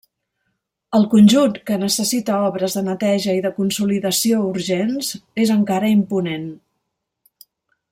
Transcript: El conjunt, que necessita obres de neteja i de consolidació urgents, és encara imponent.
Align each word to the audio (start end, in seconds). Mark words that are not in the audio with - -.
El 0.99 1.03
conjunt, 1.09 1.51
que 1.67 1.77
necessita 1.81 2.39
obres 2.47 2.77
de 2.79 2.83
neteja 2.87 3.37
i 3.41 3.43
de 3.47 3.53
consolidació 3.59 4.41
urgents, 4.55 5.13
és 5.45 5.53
encara 5.59 5.93
imponent. 5.99 6.49